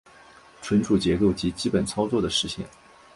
[0.63, 2.65] 存储结构及基本操作的实现